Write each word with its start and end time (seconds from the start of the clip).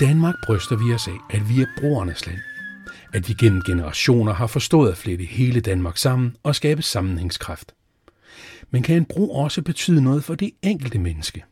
Danmark 0.00 0.34
bryster 0.46 0.76
vi 0.76 0.94
os 0.94 1.08
af, 1.08 1.18
at 1.30 1.48
vi 1.48 1.60
er 1.62 1.66
broernes 1.80 2.26
land. 2.26 2.38
At 3.12 3.28
vi 3.28 3.34
gennem 3.34 3.62
generationer 3.62 4.32
har 4.32 4.46
forstået 4.46 4.90
at 4.90 4.96
flette 4.96 5.24
hele 5.24 5.60
Danmark 5.60 5.96
sammen 5.96 6.36
og 6.42 6.54
skabe 6.54 6.82
sammenhængskraft. 6.82 7.74
Men 8.70 8.82
kan 8.82 8.96
en 8.96 9.04
bro 9.04 9.30
også 9.30 9.62
betyde 9.62 10.02
noget 10.02 10.24
for 10.24 10.34
det 10.34 10.50
enkelte 10.62 10.98
menneske? 10.98 11.44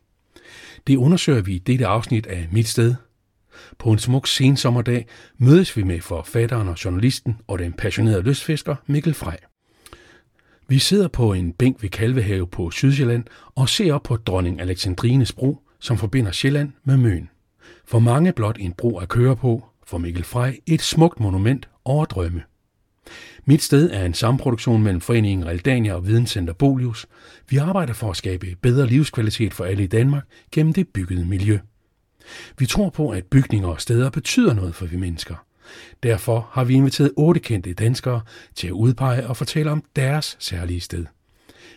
Det 0.87 0.95
undersøger 0.95 1.41
vi 1.41 1.55
i 1.55 1.59
dette 1.59 1.87
afsnit 1.87 2.25
af 2.25 2.47
Mit 2.51 2.67
Sted. 2.67 2.95
På 3.79 3.91
en 3.91 3.99
smuk 3.99 4.27
sensommerdag 4.27 5.07
mødes 5.37 5.77
vi 5.77 5.83
med 5.83 6.01
forfatteren 6.01 6.67
og 6.67 6.85
journalisten 6.85 7.37
og 7.47 7.59
den 7.59 7.73
passionerede 7.73 8.21
lystfisker 8.21 8.75
Mikkel 8.87 9.13
Frej. 9.13 9.39
Vi 10.67 10.79
sidder 10.79 11.07
på 11.07 11.33
en 11.33 11.53
bænk 11.53 11.81
ved 11.81 11.89
Kalvehave 11.89 12.47
på 12.47 12.71
Sydsjælland 12.71 13.23
og 13.55 13.69
ser 13.69 13.93
op 13.93 14.03
på 14.03 14.15
dronning 14.15 14.61
Alexandrines 14.61 15.33
bro, 15.33 15.57
som 15.79 15.97
forbinder 15.97 16.31
Sjælland 16.31 16.71
med 16.83 16.97
Møn. 16.97 17.29
For 17.85 17.99
mange 17.99 18.33
blot 18.33 18.57
en 18.59 18.73
bro 18.73 18.97
at 18.97 19.09
køre 19.09 19.35
på, 19.35 19.65
for 19.85 19.97
Mikkel 19.97 20.23
Frej 20.23 20.59
et 20.65 20.81
smukt 20.81 21.19
monument 21.19 21.69
over 21.85 22.05
drømme. 22.05 22.43
Mit 23.45 23.63
sted 23.63 23.91
er 23.91 24.05
en 24.05 24.13
samproduktion 24.13 24.83
mellem 24.83 25.01
Foreningen 25.01 25.47
Realdania 25.47 25.93
og 25.93 26.07
Videnscenter 26.07 26.53
Bolius. 26.53 27.07
Vi 27.49 27.57
arbejder 27.57 27.93
for 27.93 28.09
at 28.09 28.17
skabe 28.17 28.55
bedre 28.61 28.87
livskvalitet 28.87 29.53
for 29.53 29.65
alle 29.65 29.83
i 29.83 29.87
Danmark 29.87 30.23
gennem 30.51 30.73
det 30.73 30.87
byggede 30.87 31.25
miljø. 31.25 31.59
Vi 32.59 32.65
tror 32.65 32.89
på, 32.89 33.09
at 33.09 33.25
bygninger 33.25 33.67
og 33.67 33.81
steder 33.81 34.09
betyder 34.09 34.53
noget 34.53 34.75
for 34.75 34.85
vi 34.85 34.97
mennesker. 34.97 35.35
Derfor 36.03 36.49
har 36.51 36.63
vi 36.63 36.73
inviteret 36.73 37.11
otte 37.17 37.39
kendte 37.39 37.73
danskere 37.73 38.21
til 38.55 38.67
at 38.67 38.73
udpege 38.73 39.27
og 39.27 39.37
fortælle 39.37 39.71
om 39.71 39.83
deres 39.95 40.37
særlige 40.39 40.81
sted. 40.81 41.05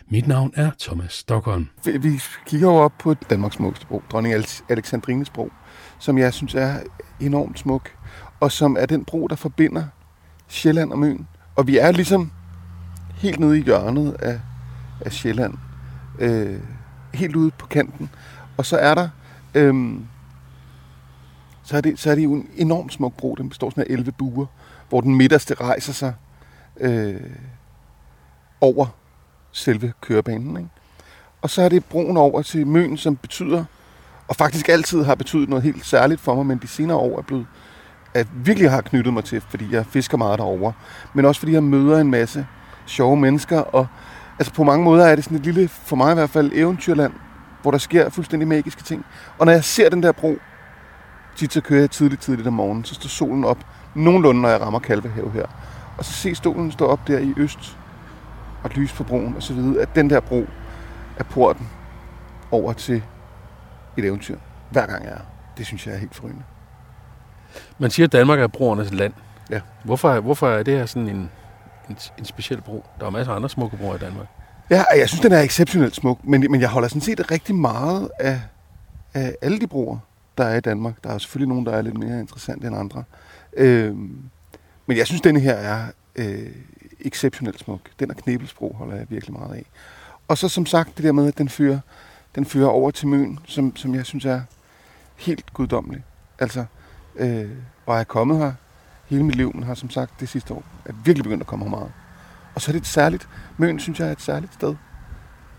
Mit 0.07 0.27
navn 0.27 0.53
er 0.55 0.71
Thomas 0.79 1.13
Stockholm. 1.13 1.67
Vi 1.85 2.21
kigger 2.47 2.67
jo 2.67 2.75
op 2.75 2.93
på 2.99 3.13
Danmarks 3.13 3.55
smukkeste 3.55 3.87
bro, 3.87 4.01
dronning 4.11 4.35
Alexandrines 4.69 5.29
bro, 5.29 5.51
som 5.99 6.17
jeg 6.17 6.33
synes 6.33 6.55
er 6.55 6.79
enormt 7.19 7.59
smuk, 7.59 7.89
og 8.39 8.51
som 8.51 8.77
er 8.79 8.85
den 8.85 9.05
bro, 9.05 9.27
der 9.27 9.35
forbinder 9.35 9.83
Sjælland 10.47 10.91
og 10.91 10.99
Møn. 10.99 11.27
Og 11.55 11.67
vi 11.67 11.77
er 11.77 11.91
ligesom 11.91 12.31
helt 13.15 13.39
nede 13.39 13.59
i 13.59 13.63
hjørnet 13.63 14.13
af, 14.13 14.39
af 15.01 15.11
Sjælland, 15.11 15.53
øh, 16.19 16.59
helt 17.13 17.35
ude 17.35 17.51
på 17.51 17.67
kanten. 17.67 18.09
Og 18.57 18.65
så 18.65 18.77
er 18.77 18.95
der, 18.95 19.09
øh, 19.53 19.93
så 21.63 21.77
er 21.77 21.81
det, 21.81 21.99
så 21.99 22.11
er 22.11 22.15
det 22.15 22.23
jo 22.23 22.33
en 22.33 22.49
enormt 22.55 22.93
smuk 22.93 23.13
bro. 23.13 23.35
Den 23.35 23.49
består 23.49 23.69
sådan 23.69 23.83
af 23.89 23.93
11 23.93 24.11
buer, 24.11 24.45
hvor 24.89 25.01
den 25.01 25.15
midterste 25.15 25.53
rejser 25.53 25.93
sig 25.93 26.13
øh, 26.79 27.21
over 28.61 28.85
selve 29.51 29.93
kørebanen. 30.01 30.57
Ikke? 30.57 30.69
Og 31.41 31.49
så 31.49 31.61
er 31.61 31.69
det 31.69 31.85
broen 31.85 32.17
over 32.17 32.41
til 32.41 32.67
Møn, 32.67 32.97
som 32.97 33.15
betyder, 33.15 33.65
og 34.29 34.35
faktisk 34.35 34.69
altid 34.69 35.03
har 35.03 35.15
betydet 35.15 35.49
noget 35.49 35.63
helt 35.63 35.85
særligt 35.85 36.21
for 36.21 36.35
mig, 36.35 36.45
men 36.45 36.57
de 36.57 36.67
senere 36.67 36.97
år 36.97 37.17
er 37.17 37.21
blevet, 37.21 37.45
at 38.13 38.27
virkelig 38.33 38.71
har 38.71 38.81
knyttet 38.81 39.13
mig 39.13 39.23
til, 39.23 39.41
fordi 39.49 39.67
jeg 39.71 39.85
fisker 39.85 40.17
meget 40.17 40.39
derovre. 40.39 40.73
Men 41.13 41.25
også 41.25 41.39
fordi 41.39 41.53
jeg 41.53 41.63
møder 41.63 41.99
en 41.99 42.11
masse 42.11 42.47
sjove 42.85 43.17
mennesker, 43.17 43.59
og 43.59 43.87
altså 44.39 44.53
på 44.53 44.63
mange 44.63 44.83
måder 44.83 45.05
er 45.05 45.15
det 45.15 45.23
sådan 45.23 45.37
et 45.37 45.43
lille, 45.43 45.67
for 45.67 45.95
mig 45.95 46.11
i 46.11 46.13
hvert 46.13 46.29
fald, 46.29 46.51
eventyrland, 46.53 47.13
hvor 47.61 47.71
der 47.71 47.77
sker 47.77 48.09
fuldstændig 48.09 48.47
magiske 48.47 48.83
ting. 48.83 49.05
Og 49.37 49.45
når 49.45 49.53
jeg 49.53 49.63
ser 49.63 49.89
den 49.89 50.03
der 50.03 50.11
bro, 50.11 50.37
tit 51.35 51.53
så 51.53 51.61
kører 51.61 51.79
jeg 51.79 51.91
tidligt, 51.91 52.21
tidligt 52.21 52.47
om 52.47 52.53
morgenen, 52.53 52.85
så 52.85 52.93
står 52.93 53.07
solen 53.07 53.45
op 53.45 53.65
nogenlunde, 53.95 54.41
når 54.41 54.49
jeg 54.49 54.61
rammer 54.61 54.79
Kalvehave 54.79 55.31
her. 55.31 55.45
Og 55.97 56.05
så 56.05 56.13
ser 56.13 56.33
solen 56.33 56.71
stå 56.71 56.85
op 56.85 57.07
der 57.07 57.19
i 57.19 57.33
øst, 57.37 57.77
og 58.63 58.69
lys 58.75 58.93
på 58.93 59.03
broen 59.03 59.35
og 59.35 59.43
så 59.43 59.53
videre, 59.53 59.81
at 59.81 59.95
den 59.95 60.09
der 60.09 60.19
bro 60.19 60.45
er 61.17 61.23
porten 61.23 61.67
over 62.51 62.73
til 62.73 63.03
et 63.97 64.05
eventyr. 64.05 64.37
Hver 64.69 64.85
gang 64.85 65.03
jeg 65.03 65.11
er. 65.11 65.21
Det 65.57 65.65
synes 65.65 65.87
jeg 65.87 65.93
er 65.95 65.99
helt 65.99 66.15
forrygende. 66.15 66.43
Man 67.79 67.91
siger, 67.91 68.07
at 68.07 68.11
Danmark 68.11 68.39
er 68.39 68.47
broernes 68.47 68.93
land. 68.93 69.13
Ja. 69.49 69.61
Hvorfor, 69.83 70.19
hvorfor 70.19 70.49
er 70.49 70.63
det 70.63 70.77
her 70.77 70.85
sådan 70.85 71.07
en, 71.07 71.29
en, 71.89 71.97
en 72.17 72.25
speciel 72.25 72.61
bro? 72.61 72.85
Der 72.99 73.05
er 73.05 73.09
masser 73.09 73.31
af 73.31 73.35
andre 73.35 73.49
smukke 73.49 73.77
broer 73.77 73.95
i 73.95 73.99
Danmark. 73.99 74.27
Ja, 74.69 74.83
jeg 74.97 75.09
synes, 75.09 75.21
den 75.21 75.31
er 75.31 75.39
exceptionelt 75.39 75.95
smuk, 75.95 76.25
men, 76.25 76.45
men 76.51 76.61
jeg 76.61 76.69
holder 76.69 76.87
sådan 76.87 77.01
set 77.01 77.31
rigtig 77.31 77.55
meget 77.55 78.09
af, 78.19 78.41
af 79.13 79.35
alle 79.41 79.59
de 79.59 79.67
broer, 79.67 79.97
der 80.37 80.43
er 80.43 80.57
i 80.57 80.61
Danmark. 80.61 80.93
Der 81.03 81.09
er 81.09 81.17
selvfølgelig 81.17 81.49
nogen, 81.49 81.65
der 81.65 81.71
er 81.71 81.81
lidt 81.81 81.97
mere 81.97 82.19
interessante 82.19 82.67
end 82.67 82.77
andre. 82.77 83.03
Øhm, 83.57 84.23
men 84.85 84.97
jeg 84.97 85.07
synes, 85.07 85.21
denne 85.21 85.39
her 85.39 85.53
er 85.53 85.87
øh, 86.15 86.51
exceptionelt 86.99 87.59
smuk. 87.59 87.79
Den 87.99 88.11
og 88.11 88.17
Knebelsbro 88.17 88.75
holder 88.77 88.95
jeg 88.95 89.05
virkelig 89.09 89.33
meget 89.33 89.55
af. 89.55 89.65
Og 90.27 90.37
så 90.37 90.49
som 90.49 90.65
sagt 90.65 90.97
det 90.97 91.03
der 91.03 91.11
med, 91.11 91.27
at 91.27 91.37
den 91.37 91.49
fører, 91.49 91.79
den 92.35 92.45
fører 92.45 92.67
over 92.67 92.91
til 92.91 93.07
Møn, 93.07 93.39
som, 93.45 93.75
som 93.75 93.95
jeg 93.95 94.05
synes 94.05 94.25
er 94.25 94.41
helt 95.15 95.53
guddommelig. 95.53 96.03
Altså, 96.39 96.65
øh, 97.15 97.49
og 97.85 97.93
jeg 97.93 97.99
er 97.99 98.03
kommet 98.03 98.37
her 98.37 98.53
hele 99.07 99.23
mit 99.23 99.35
liv, 99.35 99.55
men 99.55 99.63
har 99.63 99.73
som 99.73 99.89
sagt 99.89 100.19
det 100.19 100.29
sidste 100.29 100.53
år 100.53 100.63
er 100.85 100.93
virkelig 101.03 101.23
begyndt 101.23 101.41
at 101.41 101.47
komme 101.47 101.65
her 101.65 101.69
meget. 101.69 101.91
Og 102.55 102.61
så 102.61 102.71
er 102.71 102.73
det 102.73 102.79
et 102.81 102.87
særligt, 102.87 103.29
Møn 103.57 103.79
synes 103.79 103.99
jeg 103.99 104.07
er 104.07 104.11
et 104.11 104.21
særligt 104.21 104.53
sted. 104.53 104.75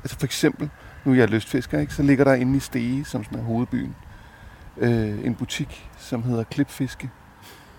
Altså 0.03 0.19
for 0.19 0.27
eksempel, 0.27 0.71
nu 1.05 1.13
er 1.13 1.17
jeg 1.17 1.29
lystfisker, 1.29 1.79
ikke? 1.79 1.95
så 1.95 2.03
ligger 2.03 2.25
der 2.25 2.35
inde 2.35 2.57
i 2.57 2.61
Stege, 2.61 3.05
som 3.05 3.25
sådan 3.25 3.39
er 3.39 3.43
hovedbyen, 3.43 3.95
øh, 4.77 5.27
en 5.27 5.35
butik, 5.35 5.91
som 5.99 6.23
hedder 6.23 6.45
Klipfiske. 6.45 7.11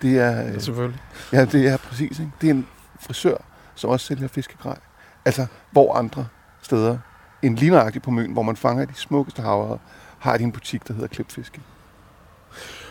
Det 0.02 0.18
er, 0.18 0.46
øh, 0.46 0.52
ja, 0.52 0.58
selvfølgelig. 0.58 1.00
Ja, 1.32 1.44
det 1.44 1.68
er 1.68 1.76
præcis. 1.76 2.18
Ikke? 2.18 2.32
Det 2.40 2.46
er 2.46 2.54
en 2.54 2.66
frisør, 3.00 3.36
som 3.74 3.90
også 3.90 4.06
sælger 4.06 4.28
fiskegrej. 4.28 4.78
Altså, 5.24 5.46
hvor 5.70 5.94
andre 5.94 6.26
steder, 6.62 6.98
en 7.42 7.54
lignagtig 7.54 8.02
på 8.02 8.10
Møn, 8.10 8.32
hvor 8.32 8.42
man 8.42 8.56
fanger 8.56 8.84
de 8.84 8.94
smukkeste 8.94 9.42
havre, 9.42 9.78
har 10.18 10.36
de 10.36 10.44
en 10.44 10.52
butik, 10.52 10.88
der 10.88 10.94
hedder 10.94 11.08
Klipfiske. 11.08 11.60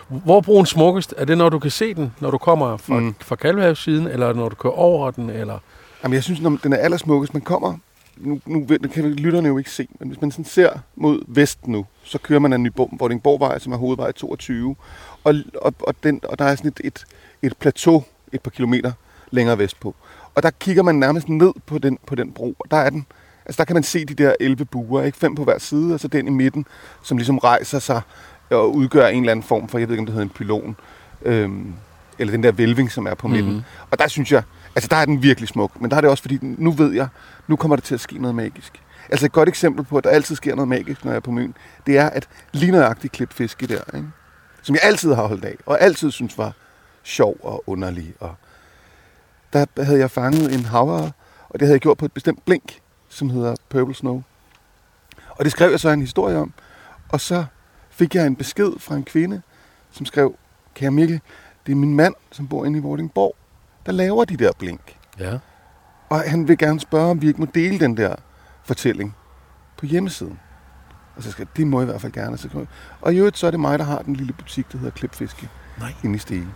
Hvor 0.07 0.37
er 0.37 0.41
broen 0.41 0.65
smukkest? 0.65 1.13
Er 1.17 1.25
det, 1.25 1.37
når 1.37 1.49
du 1.49 1.59
kan 1.59 1.71
se 1.71 1.93
den, 1.93 2.13
når 2.19 2.31
du 2.31 2.37
kommer 2.37 2.77
fra, 2.77 2.99
mm. 2.99 3.15
fra 3.19 3.35
Kalvehavssiden, 3.35 4.07
eller 4.07 4.33
når 4.33 4.49
du 4.49 4.55
kører 4.55 4.73
over 4.73 5.11
den? 5.11 5.29
Eller? 5.29 5.59
Jamen, 6.03 6.15
jeg 6.15 6.23
synes, 6.23 6.41
når 6.41 6.59
den 6.63 6.73
er 6.73 6.77
allersmukkest, 6.77 7.33
man 7.33 7.41
kommer 7.41 7.77
nu, 8.21 8.39
nu 8.45 8.65
kan 8.93 9.13
lytterne 9.13 9.47
jo 9.47 9.57
ikke 9.57 9.71
se, 9.71 9.87
men 9.99 10.07
hvis 10.07 10.21
man 10.21 10.31
sådan 10.31 10.45
ser 10.45 10.69
mod 10.95 11.21
vest 11.27 11.67
nu, 11.67 11.85
så 12.03 12.17
kører 12.17 12.39
man 12.39 12.53
af 12.53 12.71
Vordingborgvej, 12.75 13.59
som 13.59 13.73
er 13.73 13.77
hovedvej 13.77 14.11
22, 14.11 14.75
og, 15.23 15.35
og, 15.61 15.73
og, 15.79 15.95
den, 16.03 16.19
og 16.23 16.39
der 16.39 16.45
er 16.45 16.55
sådan 16.55 16.71
et, 16.77 16.81
et, 16.83 17.05
et 17.41 17.57
plateau 17.57 18.03
et 18.31 18.41
par 18.41 18.51
kilometer 18.51 18.91
længere 19.31 19.57
vestpå. 19.57 19.95
Og 20.35 20.43
der 20.43 20.49
kigger 20.49 20.83
man 20.83 20.95
nærmest 20.95 21.29
ned 21.29 21.53
på 21.65 21.77
den, 21.77 21.97
på 22.07 22.15
den 22.15 22.31
bro, 22.31 22.55
og 22.59 22.71
der 22.71 22.77
er 22.77 22.89
den, 22.89 23.05
altså 23.45 23.57
der 23.57 23.65
kan 23.65 23.73
man 23.73 23.83
se 23.83 24.05
de 24.05 24.13
der 24.13 24.33
11 24.39 24.65
buer, 24.65 25.03
ikke? 25.03 25.17
Fem 25.17 25.35
på 25.35 25.43
hver 25.43 25.57
side, 25.59 25.93
og 25.93 25.99
så 25.99 26.07
den 26.07 26.27
i 26.27 26.31
midten, 26.31 26.65
som 27.03 27.17
ligesom 27.17 27.37
rejser 27.37 27.79
sig 27.79 28.01
og 28.49 28.75
udgør 28.75 29.07
en 29.07 29.19
eller 29.19 29.31
anden 29.31 29.43
form 29.43 29.69
for, 29.69 29.77
jeg 29.77 29.87
ved 29.87 29.93
ikke 29.93 30.01
om 30.01 30.05
det 30.05 30.13
hedder 30.13 30.25
en 30.25 30.33
pylon, 30.35 30.75
øhm, 31.21 31.73
eller 32.19 32.31
den 32.31 32.43
der 32.43 32.51
vælving, 32.51 32.91
som 32.91 33.05
er 33.07 33.13
på 33.13 33.27
midten. 33.27 33.53
Mm. 33.53 33.61
Og 33.91 33.99
der 33.99 34.07
synes 34.07 34.31
jeg, 34.31 34.43
altså 34.75 34.87
der 34.87 34.95
er 34.95 35.05
den 35.05 35.23
virkelig 35.23 35.49
smuk, 35.49 35.81
men 35.81 35.91
der 35.91 35.97
er 35.97 36.01
det 36.01 36.09
også 36.09 36.23
fordi, 36.23 36.39
nu 36.41 36.71
ved 36.71 36.93
jeg, 36.93 37.07
nu 37.47 37.55
kommer 37.55 37.75
der 37.75 37.81
til 37.81 37.93
at 37.93 37.99
ske 37.99 38.17
noget 38.17 38.35
magisk. 38.35 38.81
Altså 39.09 39.25
et 39.25 39.31
godt 39.31 39.49
eksempel 39.49 39.85
på, 39.85 39.97
at 39.97 40.03
der 40.03 40.09
altid 40.09 40.35
sker 40.35 40.55
noget 40.55 40.67
magisk, 40.67 41.05
når 41.05 41.11
jeg 41.11 41.15
er 41.15 41.21
på 41.21 41.31
Møn, 41.31 41.53
det 41.87 41.97
er, 41.97 42.09
at 42.09 42.29
lige 42.51 42.71
nøjagtigt 42.71 43.13
klipfiske 43.13 43.67
der, 43.67 43.81
ikke? 43.95 44.07
som 44.61 44.75
jeg 44.75 44.81
altid 44.83 45.13
har 45.13 45.27
holdt 45.27 45.45
af, 45.45 45.55
og 45.65 45.81
altid 45.81 46.11
synes 46.11 46.37
var 46.37 46.53
sjov 47.03 47.37
og 47.43 47.63
underlig. 47.67 48.13
Og 48.19 48.35
der 49.53 49.83
havde 49.83 49.99
jeg 49.99 50.11
fanget 50.11 50.53
en 50.53 50.65
havre, 50.65 51.11
og 51.49 51.59
det 51.59 51.61
havde 51.61 51.73
jeg 51.73 51.81
gjort 51.81 51.97
på 51.97 52.05
et 52.05 52.11
bestemt 52.11 52.45
blink, 52.45 52.80
som 53.11 53.29
hedder 53.29 53.55
Purple 53.69 53.95
Snow. 53.95 54.23
Og 55.29 55.45
det 55.45 55.51
skrev 55.51 55.69
jeg 55.69 55.79
så 55.79 55.89
en 55.89 56.01
historie 56.01 56.37
om, 56.37 56.53
og 57.09 57.21
så 57.21 57.45
fik 57.89 58.15
jeg 58.15 58.27
en 58.27 58.35
besked 58.35 58.79
fra 58.79 58.95
en 58.95 59.03
kvinde, 59.03 59.41
som 59.91 60.05
skrev, 60.05 60.35
kære 60.75 60.91
Mikkel, 60.91 61.21
det 61.65 61.71
er 61.71 61.75
min 61.75 61.95
mand, 61.95 62.15
som 62.31 62.47
bor 62.47 62.65
inde 62.65 62.79
i 62.79 62.81
Vordingborg, 62.81 63.35
der 63.85 63.91
laver 63.91 64.25
de 64.25 64.37
der 64.37 64.51
blink. 64.59 64.97
Ja. 65.19 65.37
Og 66.09 66.21
han 66.21 66.47
vil 66.47 66.57
gerne 66.57 66.79
spørge, 66.79 67.11
om 67.11 67.21
vi 67.21 67.27
ikke 67.27 67.39
må 67.39 67.47
dele 67.55 67.79
den 67.79 67.97
der 67.97 68.15
fortælling 68.63 69.15
på 69.77 69.85
hjemmesiden. 69.85 70.39
Og 71.15 71.23
så 71.23 71.31
skal 71.31 71.47
det 71.55 71.67
må 71.67 71.79
jeg 71.79 71.87
i 71.87 71.91
hvert 71.91 72.01
fald 72.01 72.11
gerne. 72.11 72.37
Så 72.37 72.65
og 73.01 73.13
i 73.13 73.17
øvrigt, 73.17 73.37
så 73.37 73.47
er 73.47 73.51
det 73.51 73.59
mig, 73.59 73.79
der 73.79 73.85
har 73.85 74.01
den 74.01 74.15
lille 74.15 74.33
butik, 74.33 74.71
der 74.71 74.77
hedder 74.77 74.91
Klipfiske. 74.91 75.49
Nej. 75.79 75.93
Inde 76.03 76.15
i 76.15 76.19
Stege. 76.19 76.47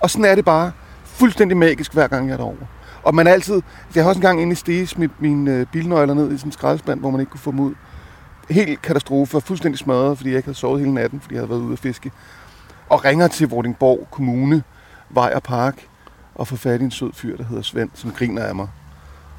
Og 0.00 0.10
sådan 0.10 0.24
er 0.24 0.34
det 0.34 0.44
bare 0.44 0.72
fuldstændig 1.04 1.56
magisk, 1.56 1.92
hver 1.92 2.08
gang 2.08 2.26
jeg 2.26 2.32
er 2.32 2.36
derovre. 2.36 2.66
Og 3.02 3.14
man 3.14 3.26
altid... 3.26 3.62
Jeg 3.94 4.04
har 4.04 4.08
også 4.08 4.18
engang 4.18 4.42
inde 4.42 4.52
i 4.52 4.54
Stege 4.54 4.86
smidt 4.86 5.20
mine 5.20 5.50
øh, 5.50 5.66
bilnøgler 5.66 6.14
ned 6.14 6.32
i 6.32 6.38
sådan 6.38 6.48
en 6.48 6.52
skraldespand, 6.52 7.00
hvor 7.00 7.10
man 7.10 7.20
ikke 7.20 7.30
kunne 7.30 7.40
få 7.40 7.50
dem 7.50 7.60
ud. 7.60 7.74
Helt 8.50 8.82
katastrofe, 8.82 9.40
fuldstændig 9.40 9.78
smadret, 9.78 10.16
fordi 10.16 10.30
jeg 10.30 10.36
ikke 10.36 10.46
havde 10.46 10.58
sovet 10.58 10.80
hele 10.80 10.94
natten, 10.94 11.20
fordi 11.20 11.34
jeg 11.34 11.40
havde 11.40 11.50
været 11.50 11.60
ude 11.60 11.72
at 11.72 11.78
fiske. 11.78 12.10
Og 12.88 13.04
ringer 13.04 13.28
til 13.28 13.48
Vordingborg 13.48 14.08
Kommune, 14.10 14.62
Vej 15.10 15.32
og 15.34 15.42
Park, 15.42 15.86
og 16.34 16.48
får 16.48 16.56
fat 16.56 16.80
i 16.80 16.84
en 16.84 16.90
sød 16.90 17.12
fyr, 17.12 17.36
der 17.36 17.44
hedder 17.44 17.62
Svend, 17.62 17.90
som 17.94 18.10
griner 18.10 18.42
af 18.42 18.54
mig. 18.54 18.68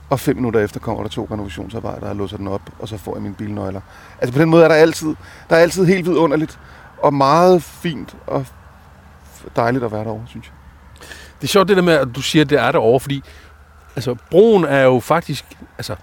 Og 0.09 0.19
fem 0.19 0.35
minutter 0.35 0.59
efter 0.59 0.79
kommer 0.79 1.03
der 1.03 1.09
to 1.09 1.27
renovationsarbejdere 1.31 2.09
og 2.09 2.15
låser 2.15 2.37
den 2.37 2.47
op, 2.47 2.61
og 2.79 2.87
så 2.87 2.97
får 2.97 3.15
jeg 3.15 3.21
mine 3.21 3.35
bilnøgler. 3.35 3.81
Altså 4.21 4.33
på 4.33 4.39
den 4.39 4.49
måde 4.49 4.63
er 4.63 4.67
der 4.67 4.75
altid, 4.75 5.15
der 5.49 5.55
er 5.55 5.59
altid 5.59 5.85
helt 5.85 6.05
vidunderligt, 6.05 6.59
og 6.97 7.13
meget 7.13 7.63
fint 7.63 8.15
og 8.27 8.45
dejligt 9.55 9.83
at 9.83 9.91
være 9.91 10.03
derovre, 10.03 10.23
synes 10.27 10.45
jeg. 10.45 10.53
Det 11.41 11.47
er 11.47 11.51
sjovt 11.51 11.67
det 11.67 11.77
der 11.77 11.83
med, 11.83 11.93
at 11.93 12.07
du 12.15 12.21
siger, 12.21 12.43
at 12.43 12.49
det 12.49 12.59
er 12.59 12.71
derovre, 12.71 12.99
fordi 12.99 13.23
altså, 13.95 14.15
broen 14.31 14.63
er 14.63 14.81
jo 14.81 14.99
faktisk, 14.99 15.45
altså, 15.77 15.95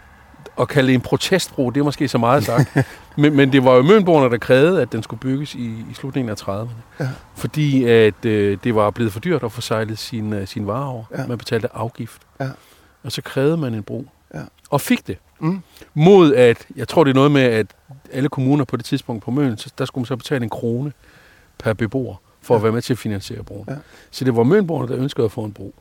at 0.60 0.69
kalde 0.69 0.88
det 0.88 0.94
en 0.94 1.00
protestbro, 1.00 1.70
det 1.70 1.81
er 1.81 1.84
måske 1.84 2.08
så 2.08 2.19
meget 2.19 2.44
sagt. 2.44 2.76
men, 3.19 3.37
men 3.37 3.52
det 3.52 3.64
var 3.64 3.75
jo 3.75 3.82
mønborgerne, 3.82 4.31
der 4.31 4.38
krævede, 4.38 4.82
at 4.82 4.92
den 4.92 5.02
skulle 5.02 5.20
bygges 5.20 5.54
i, 5.54 5.66
i 5.90 5.94
slutningen 5.94 6.31
af 6.31 6.42
30'erne. 6.42 6.69
Ja. 7.00 7.08
Fordi 7.37 7.84
at 7.84 8.25
øh, 8.25 8.58
det 8.64 8.75
var 8.75 8.90
blevet 8.90 9.12
for 9.12 9.20
dyrt 9.20 9.42
at 9.42 9.52
få 9.52 9.60
sejlet 9.60 9.98
sin, 9.98 10.32
øh, 10.32 10.46
sin 10.46 10.66
varer 10.66 10.87
over. 10.87 11.04
Ja. 11.19 11.26
Man 11.26 11.38
betalte 11.38 11.76
afgift. 11.76 12.22
Ja. 12.40 12.48
Og 13.04 13.12
så 13.12 13.22
krævede 13.22 13.56
man 13.56 13.75
en 13.75 13.82
bro. 13.82 14.06
Ja. 14.34 14.42
Og 14.70 14.81
fik 14.81 15.06
det. 15.06 15.19
Mm. 15.38 15.62
Mod 15.94 16.34
at, 16.34 16.66
jeg 16.76 16.88
tror 16.88 17.04
det 17.04 17.10
er 17.10 17.14
noget 17.14 17.31
med, 17.31 17.42
at 17.42 17.66
alle 18.12 18.28
kommuner 18.28 18.64
på 18.64 18.76
det 18.76 18.84
tidspunkt 18.84 19.25
på 19.25 19.31
Møn, 19.31 19.58
så 19.58 19.70
der 19.78 19.84
skulle 19.84 20.02
man 20.02 20.06
så 20.06 20.16
betale 20.16 20.44
en 20.44 20.50
krone 20.50 20.92
per 21.58 21.72
beboer, 21.72 22.16
for 22.42 22.54
ja. 22.54 22.58
at 22.58 22.62
være 22.62 22.72
med 22.72 22.82
til 22.82 22.94
at 22.94 22.98
finansiere 22.98 23.42
broen. 23.42 23.64
Ja. 23.69 23.76
Så 24.10 24.25
det 24.25 24.37
var 24.37 24.42
Mønborgerne, 24.42 24.92
der 24.92 24.98
ønskede 24.98 25.25
at 25.25 25.32
få 25.32 25.44
en 25.44 25.52
bro. 25.52 25.75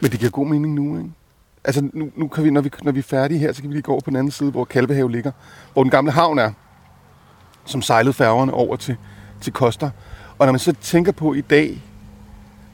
Men 0.00 0.10
det 0.10 0.18
giver 0.18 0.30
god 0.30 0.46
mening 0.46 0.74
nu, 0.74 0.98
ikke? 0.98 1.10
Altså, 1.64 1.88
nu, 1.92 2.10
nu 2.16 2.28
kan 2.28 2.44
vi, 2.44 2.50
når, 2.50 2.60
vi, 2.60 2.70
når 2.82 2.92
vi 2.92 2.98
er 2.98 3.02
færdige 3.02 3.38
her, 3.38 3.52
så 3.52 3.60
kan 3.60 3.70
vi 3.70 3.74
lige 3.74 3.82
gå 3.82 3.92
over 3.92 4.00
på 4.00 4.10
den 4.10 4.16
anden 4.16 4.30
side, 4.30 4.50
hvor 4.50 4.64
Kalvehave 4.64 5.10
ligger. 5.10 5.32
Hvor 5.72 5.82
den 5.82 5.90
gamle 5.90 6.12
havn 6.12 6.38
er, 6.38 6.52
som 7.64 7.82
sejlede 7.82 8.12
færgerne 8.12 8.54
over 8.54 8.76
til, 8.76 8.96
til 9.40 9.52
Koster. 9.52 9.90
Og 10.38 10.46
når 10.46 10.52
man 10.52 10.58
så 10.58 10.72
tænker 10.72 11.12
på 11.12 11.34
i 11.34 11.40
dag, 11.40 11.82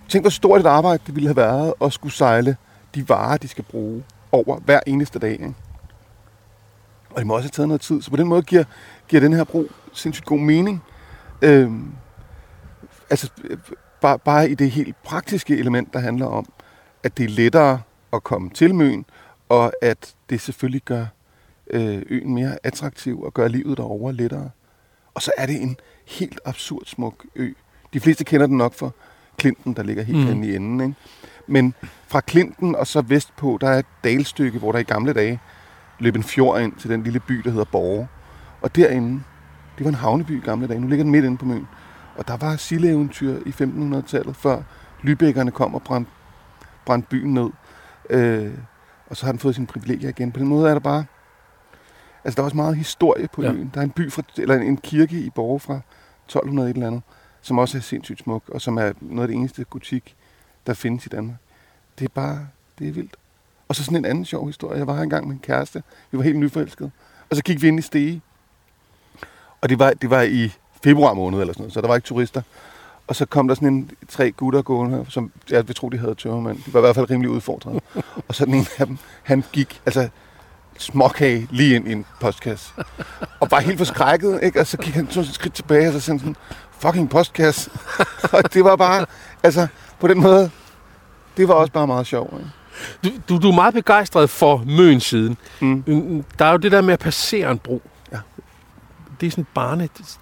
tænk 0.09 0.23
hvor 0.23 0.31
stort 0.31 0.61
et 0.61 0.67
arbejde 0.67 1.03
det 1.07 1.15
ville 1.15 1.29
have 1.29 1.37
været 1.37 1.75
at 1.81 1.93
skulle 1.93 2.13
sejle 2.13 2.57
de 2.95 3.09
varer, 3.09 3.37
de 3.37 3.49
skal 3.49 3.65
bruge 3.65 4.05
over 4.33 4.61
hver 4.61 4.81
eneste 4.87 5.19
dag. 5.19 5.33
Ikke? 5.33 5.55
Og 7.11 7.19
det 7.19 7.27
må 7.27 7.35
også 7.35 7.45
have 7.45 7.51
taget 7.51 7.69
noget 7.69 7.81
tid. 7.81 8.03
Så 8.03 8.11
på 8.11 8.17
den 8.17 8.29
måde 8.29 8.43
giver, 8.43 8.65
giver 9.09 9.21
den 9.21 9.33
her 9.33 9.45
bro 9.45 9.67
sindssygt 9.93 10.27
god 10.27 10.39
mening. 10.39 10.83
Øhm, 11.43 11.93
altså, 13.11 13.31
øh, 13.45 13.59
bare, 14.01 14.19
bare 14.19 14.51
i 14.51 14.55
det 14.55 14.71
helt 14.71 15.03
praktiske 15.03 15.59
element, 15.59 15.93
der 15.93 15.99
handler 15.99 16.27
om, 16.27 16.47
at 17.03 17.19
det 17.19 17.25
er 17.25 17.29
lettere 17.29 17.81
at 18.13 18.23
komme 18.23 18.51
til 18.51 18.75
Møn, 18.75 19.05
og 19.49 19.73
at 19.83 20.15
det 20.31 20.41
selvfølgelig 20.41 20.83
gør 20.83 21.07
øh, 21.71 22.03
øen 22.09 22.35
mere 22.35 22.59
attraktiv 22.63 23.23
og 23.23 23.35
gør 23.35 23.49
livet 23.49 23.79
derovre 23.79 24.13
lettere. 24.13 24.51
Og 25.15 25.23
så 25.23 25.31
er 25.39 25.47
det 25.47 25.63
en 25.63 25.77
helt 26.07 26.41
absurd 26.45 26.83
smuk 26.87 27.25
ø. 27.37 27.53
De 27.93 28.01
fleste 28.01 28.25
kender 28.25 28.47
den 28.47 28.57
nok 28.57 28.75
for 28.75 28.95
Klinten, 29.39 29.75
der 29.75 29.83
ligger 29.83 30.03
helt 30.03 30.19
Mm. 30.19 30.27
henne 30.27 30.47
i 30.47 30.57
enden. 30.57 30.81
Ikke? 30.81 30.95
Men 31.47 31.75
fra 32.07 32.21
Klinten 32.21 32.75
og 32.77 32.87
så 32.87 33.01
vestpå, 33.01 33.59
der 33.61 33.69
er 33.69 33.79
et 33.79 33.87
dalstykke, 34.05 34.59
hvor 34.59 34.73
der 34.73 34.79
i 34.79 34.83
gamle 34.83 35.13
dage 35.13 35.41
løb 35.99 36.17
en 36.17 36.23
fjord 36.23 36.61
ind 36.63 36.73
til 36.73 36.91
den 36.91 37.03
lille 37.03 37.21
by, 37.21 37.35
der 37.35 37.51
hedder 37.51 37.65
Borge. 37.65 38.09
Og 38.63 38.77
derinde, 38.77 39.23
det 39.79 39.85
var 39.85 39.89
en 39.89 39.95
havneby 39.95 40.31
i 40.43 40.45
gamle 40.45 40.67
dage. 40.69 40.81
Nu 40.81 40.87
ligger 40.87 41.05
den 41.05 41.13
midt 41.13 41.25
inde 41.25 41.39
på 41.39 41.45
Møn. 41.45 41.67
Og 42.17 42.29
der 42.29 42.37
var 42.37 42.57
silleeventyr 42.57 43.39
i 43.47 43.51
1500-tallet, 43.51 44.37
før 44.37 44.63
lybækkerne 45.03 45.51
kom 45.51 45.75
og 45.75 45.83
brændte, 45.83 46.11
brændte 46.87 47.09
byen 47.09 47.35
ned. 47.35 47.51
Øh, 48.11 48.55
og 49.07 49.17
så 49.17 49.25
har 49.27 49.33
den 49.33 49.39
fået 49.39 49.55
sine 49.55 49.67
privilegier 49.67 50.09
igen. 50.09 50.33
På 50.33 50.39
den 50.41 50.49
måde 50.49 50.69
er 50.69 50.73
der 50.75 50.81
bare... 50.81 51.05
Altså, 52.25 52.37
der 52.37 52.43
er 52.43 52.45
også 52.45 52.57
meget 52.57 52.77
historie 52.77 53.29
på 53.33 53.43
Ja. 53.43 53.53
øen. 53.53 53.71
Der 53.75 53.81
er 53.81 53.85
en 53.85 53.91
by 53.91 54.13
fra, 54.13 54.23
eller 54.39 54.55
en 54.55 54.77
kirke 54.77 55.21
i 55.21 55.31
Borge 55.31 55.61
fra 55.61 55.81
1200 56.27 56.71
et 56.71 56.75
eller 56.75 56.87
andet, 56.87 57.03
som 57.41 57.59
også 57.59 57.79
er 57.79 57.83
sindssygt 57.83 58.19
smuk, 58.23 58.43
og 58.49 58.61
som 58.61 58.77
er 58.79 58.93
noget 59.01 59.23
af 59.23 59.29
det 59.29 59.35
eneste 59.37 59.65
gotik, 59.65 60.17
der 60.67 60.75
findes 60.75 61.07
i 61.07 61.09
Danmark. 61.09 61.37
Det 61.99 62.05
er 62.05 62.09
bare... 62.15 62.47
Det 62.79 62.89
er 62.89 62.93
vildt. 62.93 63.17
Og 63.69 63.77
så 63.77 63.85
sådan 63.85 63.99
en 63.99 64.05
anden 64.05 64.25
sjov 64.25 64.47
historie. 64.47 64.79
Jeg 64.79 64.87
var 64.87 64.95
her 64.95 65.03
engang 65.03 65.27
med 65.27 65.35
en 65.35 65.41
kæreste. 65.41 65.83
Vi 66.11 66.19
var 66.19 66.25
helt 66.25 66.39
nyforelskede. 66.39 66.91
Og 67.31 67.37
så 67.37 67.43
gik 67.43 67.63
vi 67.63 67.69
ind 67.69 67.79
i 67.79 67.83
Stege. 67.83 68.23
Og 69.61 69.69
det 69.69 69.79
var, 69.79 69.91
det 69.93 70.11
var 70.11 70.23
i 70.23 70.53
februar 70.85 71.15
måned 71.15 71.41
eller 71.41 71.53
sådan 71.53 71.63
noget, 71.63 71.73
så 71.73 71.81
der 71.81 71.87
var 71.89 71.95
ikke 71.95 72.07
turister. 72.07 72.43
Og 73.11 73.17
så 73.17 73.27
kom 73.27 73.49
der 73.49 73.55
sådan 73.55 73.69
en 73.69 73.91
tre 74.09 74.33
gutter 74.33 74.63
gående 74.63 75.07
som 75.09 75.33
jeg 75.51 75.69
vil 75.69 75.77
tro, 75.77 75.89
de 75.89 75.99
havde 75.99 76.15
tørremand. 76.15 76.57
De 76.67 76.75
var 76.75 76.81
i 76.81 76.83
hvert 76.83 76.95
fald 76.95 77.11
rimelig 77.11 77.31
udfordret. 77.31 77.81
og 78.29 78.35
så 78.35 78.45
den 78.45 78.55
ene 78.55 78.67
af 78.79 78.87
dem, 78.87 78.99
han 79.23 79.45
gik 79.53 79.81
altså 79.87 80.09
småkage 80.79 81.49
lige 81.51 81.77
ind 81.77 81.89
i 81.89 81.93
en 81.93 82.07
postkasse. 82.21 82.73
Og 83.41 83.51
var 83.51 83.61
helt 83.61 83.79
forskrækket, 83.79 84.41
ikke? 84.43 84.61
Og 84.61 84.67
så 84.67 84.77
gik 84.77 84.95
han 84.95 85.11
sådan 85.11 85.29
et 85.29 85.35
skridt 85.35 85.55
tilbage, 85.55 85.87
og 85.89 85.93
så 85.93 86.01
sendte 86.01 86.23
sådan, 86.23 86.37
fucking 86.71 87.11
postkasse. 87.11 87.71
og 88.33 88.55
det 88.55 88.65
var 88.65 88.77
bare, 88.77 89.07
altså 89.43 89.67
på 90.01 90.09
den 90.09 90.21
måde, 90.21 90.51
det 91.37 91.49
var 91.49 91.55
også 91.55 91.73
bare 91.73 91.87
meget 91.87 92.07
sjovt. 92.07 92.35
Ikke? 92.39 92.51
Du, 93.29 93.35
du, 93.35 93.43
du 93.43 93.51
er 93.51 93.55
meget 93.55 93.75
begejstret 93.75 94.31
for 94.31 94.63
Møn-siden. 94.67 95.37
Mm. 95.61 95.85
Mm, 95.87 96.25
Der 96.39 96.45
er 96.45 96.51
jo 96.51 96.57
det 96.57 96.73
der 96.73 96.81
med 96.81 96.93
at 96.93 97.01
passere 97.01 97.51
en 97.51 97.59
bro. 97.59 97.83
Ja. 98.13 98.19
Det 99.21 99.27
er 99.27 99.31
sådan 99.31 99.47
barne... 99.55 99.89
Det, 99.99 100.19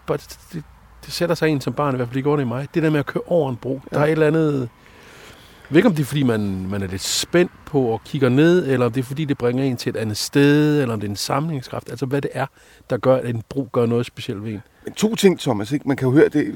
det, 0.53 0.65
det, 1.09 1.15
sætter 1.15 1.35
sig 1.35 1.49
ind 1.49 1.61
som 1.61 1.73
barn, 1.73 1.95
i 1.95 1.97
hvert 1.97 2.09
fald 2.09 2.17
det 2.17 2.25
går 2.25 2.37
det 2.37 2.43
i 2.43 2.47
mig. 2.47 2.69
Det 2.75 2.83
der 2.83 2.91
med 2.91 2.99
at 2.99 3.07
køre 3.07 3.23
over 3.27 3.51
en 3.51 3.57
bro. 3.57 3.81
Ja. 3.93 3.97
Der 3.97 4.03
er 4.03 4.07
et 4.07 4.13
eller 4.13 4.27
andet... 4.27 4.61
Jeg 4.61 5.75
ved 5.75 5.77
ikke, 5.79 5.89
om 5.89 5.95
det 5.95 6.03
er, 6.03 6.07
fordi 6.07 6.23
man, 6.23 6.67
man 6.71 6.83
er 6.83 6.87
lidt 6.87 7.03
spændt 7.03 7.53
på 7.67 7.83
og 7.83 8.01
kigger 8.05 8.29
ned, 8.29 8.67
eller 8.69 8.87
om 8.87 8.93
det 8.93 9.01
er, 9.01 9.05
fordi 9.05 9.25
det 9.25 9.39
bringer 9.39 9.65
en 9.65 9.77
til 9.77 9.91
et 9.91 9.97
andet 9.97 10.17
sted, 10.17 10.83
eller 10.83 10.95
om 10.95 11.01
det 11.01 11.07
er 11.07 11.11
en 11.11 11.17
samlingskraft. 11.17 11.91
Altså, 11.91 12.07
hvad 12.07 12.23
det 12.23 12.31
er, 12.35 12.47
der 12.91 12.97
gør, 12.97 13.17
at 13.17 13.35
en 13.35 13.43
bro 13.49 13.69
gør 13.73 13.87
noget 13.87 14.07
specielt 14.07 14.45
ved 14.45 14.53
en. 14.53 14.63
To 14.97 15.15
ting, 15.15 15.41
Thomas. 15.41 15.73
Ikke? 15.73 15.89
Man 15.89 15.97
kan 15.97 16.07
jo 16.09 16.13
høre 16.13 16.29
det, 16.29 16.55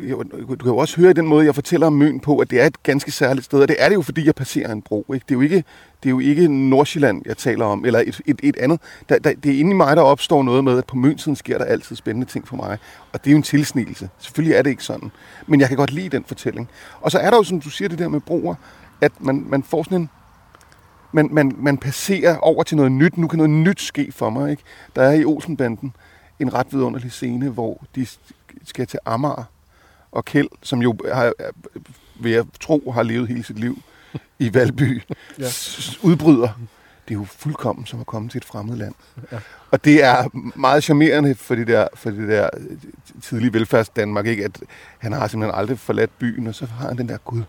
du 0.50 0.56
kan 0.56 0.66
jo 0.66 0.76
også 0.76 1.00
høre 1.00 1.12
den 1.12 1.26
måde, 1.26 1.46
jeg 1.46 1.54
fortæller 1.54 1.86
om 1.86 1.92
Møn 1.92 2.20
på, 2.20 2.38
at 2.38 2.50
det 2.50 2.60
er 2.60 2.66
et 2.66 2.82
ganske 2.82 3.10
særligt 3.10 3.44
sted. 3.44 3.60
Og 3.62 3.68
det 3.68 3.76
er 3.78 3.88
det 3.88 3.94
jo, 3.94 4.02
fordi 4.02 4.26
jeg 4.26 4.34
passerer 4.34 4.72
en 4.72 4.82
bro. 4.82 5.06
Ikke? 5.14 5.24
Det, 5.28 5.30
er 5.30 5.34
jo 5.34 5.40
ikke, 5.40 5.56
det 6.02 6.08
er 6.08 6.10
jo 6.10 6.18
ikke 6.18 6.48
Nordsjælland, 6.48 7.22
jeg 7.26 7.36
taler 7.36 7.64
om, 7.64 7.84
eller 7.84 7.98
et, 7.98 8.20
et, 8.26 8.40
et 8.42 8.56
andet. 8.56 8.80
Der, 9.08 9.18
der, 9.18 9.32
det 9.34 9.54
er 9.54 9.60
inde 9.60 9.70
i 9.70 9.74
mig, 9.74 9.96
der 9.96 10.02
opstår 10.02 10.42
noget 10.42 10.64
med, 10.64 10.78
at 10.78 10.86
på 10.86 10.96
Mønsiden 10.96 11.36
sker 11.36 11.58
der 11.58 11.64
altid 11.64 11.96
spændende 11.96 12.26
ting 12.26 12.48
for 12.48 12.56
mig. 12.56 12.78
Og 13.12 13.24
det 13.24 13.30
er 13.30 13.32
jo 13.32 13.36
en 13.36 13.42
tilsnigelse. 13.42 14.08
Selvfølgelig 14.18 14.56
er 14.56 14.62
det 14.62 14.70
ikke 14.70 14.84
sådan. 14.84 15.10
Men 15.46 15.60
jeg 15.60 15.68
kan 15.68 15.76
godt 15.76 15.92
lide 15.92 16.08
den 16.08 16.24
fortælling. 16.24 16.68
Og 17.00 17.10
så 17.10 17.18
er 17.18 17.30
der 17.30 17.36
jo, 17.36 17.42
som 17.42 17.60
du 17.60 17.70
siger, 17.70 17.88
det 17.88 17.98
der 17.98 18.08
med 18.08 18.20
broer, 18.20 18.54
at 19.00 19.12
man, 19.20 19.44
man 19.48 19.62
får 19.62 19.82
sådan 19.82 20.00
en 20.00 20.10
man, 21.12 21.28
man, 21.32 21.52
man 21.58 21.78
passerer 21.78 22.36
over 22.36 22.62
til 22.62 22.76
noget 22.76 22.92
nyt. 22.92 23.16
Nu 23.16 23.28
kan 23.28 23.36
noget 23.36 23.50
nyt 23.50 23.80
ske 23.80 24.12
for 24.12 24.30
mig. 24.30 24.50
Ikke? 24.50 24.62
Der 24.96 25.02
er 25.02 25.12
i 25.12 25.24
Olsenbanden 25.24 25.92
en 26.42 26.54
ret 26.54 26.66
vidunderlig 26.72 27.12
scene, 27.12 27.48
hvor 27.48 27.84
de 27.94 28.06
skal 28.64 28.86
til 28.86 28.98
Amager 29.04 29.44
og 30.12 30.24
Kjeld, 30.24 30.48
som 30.62 30.82
jo 30.82 30.96
har, 31.12 31.32
vil 32.20 32.32
jeg 32.32 32.44
tro, 32.60 32.90
har 32.90 33.02
levet 33.02 33.28
hele 33.28 33.42
sit 33.44 33.58
liv 33.58 33.82
i 34.38 34.54
Valby, 34.54 35.02
Ja. 35.38 35.44
udbryder. 36.02 36.48
Det 37.08 37.14
er 37.14 37.18
jo 37.18 37.24
fuldkommen 37.24 37.86
som 37.86 38.00
at 38.00 38.06
komme 38.06 38.28
til 38.28 38.38
et 38.38 38.44
fremmed 38.44 38.76
land. 38.76 38.94
Ja. 39.32 39.38
Og 39.70 39.84
det 39.84 40.04
er 40.04 40.28
meget 40.58 40.84
charmerende 40.84 41.34
for 41.34 41.54
det 41.54 41.66
der, 41.66 41.88
for 41.94 42.10
det 42.10 42.28
der 42.28 42.48
tidlige 43.22 43.52
velfærds 43.52 43.88
Danmark, 43.88 44.26
ikke? 44.26 44.44
at 44.44 44.60
han 44.98 45.12
har 45.12 45.28
simpelthen 45.28 45.58
aldrig 45.58 45.78
forladt 45.78 46.18
byen, 46.18 46.46
og 46.46 46.54
så 46.54 46.66
har 46.66 46.88
han 46.88 46.98
den 46.98 47.08
der 47.08 47.18
gud 47.18 47.42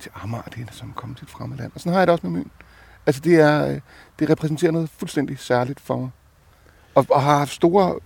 til 0.00 0.10
Amager, 0.22 0.42
det 0.42 0.68
er 0.68 0.72
som 0.72 0.88
at 0.88 0.94
komme 0.96 1.14
til 1.14 1.24
et 1.24 1.30
fremmed 1.30 1.58
land. 1.58 1.72
Og 1.74 1.80
sådan 1.80 1.92
har 1.92 2.00
jeg 2.00 2.06
det 2.06 2.12
også 2.12 2.26
med 2.26 2.38
Møn. 2.38 2.50
Altså 3.06 3.20
det, 3.20 3.34
er, 3.40 3.66
øh, 3.68 3.80
det 4.18 4.30
repræsenterer 4.30 4.72
noget 4.72 4.90
fuldstændig 4.98 5.38
særligt 5.38 5.80
for 5.80 5.96
mig. 5.96 6.10
Og, 6.94 7.06
og 7.10 7.22
har 7.22 7.38
haft 7.38 7.52
store 7.52 7.98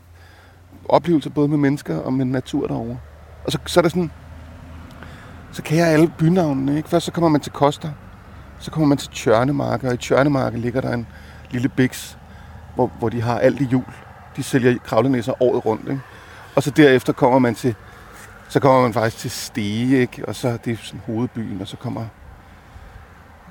oplevelser 0.89 1.31
både 1.31 1.49
med 1.49 1.59
mennesker 1.59 1.97
og 1.97 2.13
med 2.13 2.25
natur 2.25 2.67
derovre. 2.67 2.99
Og 3.45 3.53
så, 3.53 3.59
så 3.67 3.81
er 3.81 3.83
der 3.83 3.89
sådan, 3.89 4.11
så 5.53 5.63
kan 5.63 5.79
jeg 5.79 5.89
alle 5.89 6.13
bynavnene. 6.19 6.77
Ikke? 6.77 6.89
Først 6.89 7.07
så 7.07 7.13
kommer 7.13 7.29
man 7.29 7.41
til 7.41 7.53
Koster, 7.53 7.91
så 8.59 8.71
kommer 8.71 8.87
man 8.89 8.99
til 8.99 9.09
Tjørnemarke, 9.09 9.89
og 9.89 9.95
i 9.95 9.97
Tjørnemarke 9.97 10.59
ligger 10.59 10.81
der 10.81 10.93
en 10.93 11.07
lille 11.51 11.69
biks, 11.69 12.19
hvor, 12.75 12.93
hvor 12.99 13.09
de 13.09 13.23
har 13.23 13.39
alt 13.39 13.61
i 13.61 13.65
jul. 13.65 13.85
De 14.37 14.43
sælger 14.43 14.79
kravlenæsser 14.79 15.43
året 15.43 15.67
rundt. 15.67 15.89
Ikke? 15.89 16.01
Og 16.57 16.63
så 16.63 16.71
derefter 16.71 17.13
kommer 17.13 17.39
man 17.39 17.55
til, 17.55 17.75
så 18.49 18.61
kommer 18.61 18.83
man 18.83 18.93
faktisk 18.93 19.19
til 19.19 19.31
Stege, 19.31 20.01
ikke? 20.01 20.29
og 20.29 20.35
så 20.35 20.59
det 20.65 20.73
er 20.73 20.77
sådan 20.83 21.01
hovedbyen, 21.07 21.61
og 21.61 21.69
så 21.69 21.77
kommer 21.77 22.07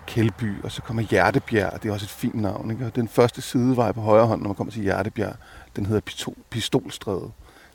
Kældby, 0.07 0.63
og 0.63 0.71
så 0.71 0.81
kommer 0.81 1.03
Hjertebjerg, 1.03 1.83
det 1.83 1.89
er 1.89 1.93
også 1.93 2.05
et 2.05 2.09
fint 2.09 2.35
navn. 2.35 2.71
Ikke? 2.71 2.85
Og 2.85 2.95
den 2.95 3.07
første 3.07 3.41
sidevej 3.41 3.91
på 3.91 4.01
højre 4.01 4.25
hånd, 4.25 4.41
når 4.41 4.47
man 4.47 4.55
kommer 4.55 4.71
til 4.71 4.81
Hjertebjerg, 4.81 5.35
den 5.75 5.85
hedder 5.85 6.01
Pistol, 6.01 6.35
Pistolstræde. 6.49 7.31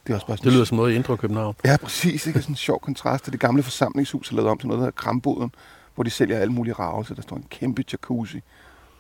Det 0.07 0.13
er 0.13 0.15
også 0.15 0.27
bare 0.27 0.37
sådan 0.37 0.45
Det 0.45 0.53
lyder 0.53 0.65
som 0.65 0.77
noget 0.77 0.93
i 0.93 0.97
Indre 0.97 1.17
København. 1.17 1.55
Ja, 1.65 1.77
præcis. 1.83 2.27
Ikke? 2.27 2.41
Sådan 2.41 2.53
en 2.53 2.57
sjov 2.57 2.81
kontrast 2.81 3.27
det 3.27 3.41
gamle 3.41 3.63
forsamlingshus, 3.63 4.31
er 4.31 4.35
lavet 4.35 4.51
om 4.51 4.59
til 4.59 4.67
noget, 4.69 4.79
der 4.79 4.85
hedder 4.85 4.97
Kramboden, 5.03 5.51
hvor 5.95 6.05
de 6.05 6.11
sælger 6.11 6.39
alle 6.39 6.53
mulige 6.53 6.75
ravelser. 6.75 7.15
Der 7.15 7.23
står 7.23 7.37
en 7.37 7.45
kæmpe 7.51 7.85
jacuzzi 7.93 8.41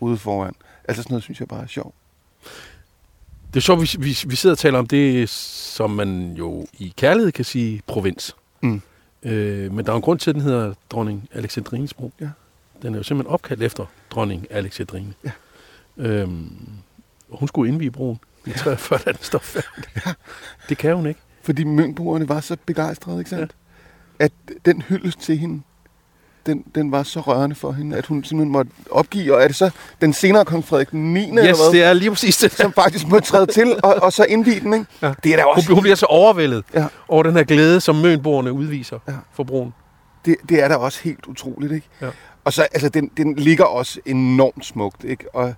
ude 0.00 0.16
foran. 0.16 0.54
Altså 0.88 1.02
sådan 1.02 1.12
noget, 1.12 1.22
synes 1.22 1.40
jeg 1.40 1.48
bare 1.48 1.62
er 1.62 1.66
sjovt. 1.66 1.94
Det 3.54 3.56
er 3.56 3.60
sjovt, 3.60 3.82
vi, 3.82 3.88
vi, 3.98 4.18
vi 4.26 4.36
sidder 4.36 4.54
og 4.54 4.58
taler 4.58 4.78
om 4.78 4.86
det, 4.86 5.28
som 5.28 5.90
man 5.90 6.34
jo 6.38 6.66
i 6.78 6.94
kærlighed 6.96 7.32
kan 7.32 7.44
sige 7.44 7.82
provins. 7.86 8.36
Mm. 8.60 8.82
Øh, 9.22 9.72
men 9.72 9.86
der 9.86 9.92
er 9.92 9.96
en 9.96 10.02
grund 10.02 10.18
til, 10.18 10.30
at 10.30 10.34
den 10.34 10.42
hedder 10.42 10.74
dronning 10.90 11.28
Alexandrines 11.32 11.94
bro. 11.94 12.12
Ja. 12.20 12.28
Den 12.82 12.94
er 12.94 12.98
jo 12.98 13.02
simpelthen 13.02 13.32
opkaldt 13.32 13.62
efter 13.62 13.86
dronning 14.10 14.46
Alexandrine. 14.50 15.14
Ja. 15.24 15.30
Øhm, 15.96 16.52
hun 17.30 17.48
skulle 17.48 17.68
indvige 17.68 17.90
broen 17.90 18.20
i 18.46 18.50
43, 18.50 18.98
da 19.04 19.12
den 19.12 19.22
står 19.22 19.38
færdig. 19.38 19.84
Ja. 20.06 20.12
Det 20.68 20.78
kan 20.78 20.96
hun 20.96 21.06
ikke. 21.06 21.20
Fordi 21.42 21.64
møntboerne 21.64 22.28
var 22.28 22.40
så 22.40 22.56
begejstrede, 22.66 23.18
ikke 23.18 23.30
sandt? 23.30 23.54
Ja. 24.20 24.24
At 24.24 24.32
den 24.66 24.82
hyldest 24.82 25.20
til 25.20 25.38
hende, 25.38 25.62
den, 26.46 26.64
den 26.74 26.92
var 26.92 27.02
så 27.02 27.20
rørende 27.20 27.56
for 27.56 27.72
hende, 27.72 27.96
at 27.96 28.06
hun 28.06 28.24
simpelthen 28.24 28.52
måtte 28.52 28.70
opgive. 28.90 29.34
Og 29.34 29.42
er 29.42 29.46
det 29.46 29.56
så 29.56 29.70
den 30.00 30.12
senere 30.12 30.44
kong 30.44 30.64
Frederik 30.64 30.92
9. 30.92 31.28
eller 31.28 31.48
Yes, 31.50 31.58
hvad, 31.58 31.72
det 31.72 31.82
er 31.82 31.92
lige 31.92 32.10
præcis 32.10 32.36
det. 32.36 32.52
som 32.52 32.72
faktisk 32.72 33.08
må 33.08 33.20
træde 33.20 33.46
til 33.46 33.76
og, 33.82 33.94
og 33.94 34.12
så 34.12 34.24
indvige 34.24 34.60
den, 34.60 34.72
ikke? 34.74 34.86
Ja. 35.02 35.12
Det 35.24 35.32
er 35.32 35.36
da 35.36 35.42
Hun, 35.42 35.52
også, 35.56 35.72
hun 35.74 35.82
bliver 35.82 35.96
så 35.96 36.06
overvældet 36.06 36.64
Ja. 36.74 36.86
over 37.08 37.22
den 37.22 37.32
her 37.36 37.44
glæde, 37.44 37.80
som 37.80 37.94
mønboerne 37.96 38.52
udviser 38.52 38.98
Ja. 39.08 39.12
for 39.32 39.44
broen. 39.44 39.74
det, 40.24 40.36
det 40.48 40.62
er 40.62 40.68
da 40.68 40.74
også 40.76 41.00
helt 41.02 41.26
utroligt, 41.26 41.72
ikke? 41.72 41.88
Ja. 42.00 42.08
Og 42.44 42.52
så, 42.52 42.62
altså, 42.62 42.88
den, 42.88 43.10
den 43.16 43.34
ligger 43.36 43.64
også 43.64 44.00
enormt 44.06 44.66
smukt, 44.66 45.04
ikke? 45.04 45.34
Og 45.34 45.54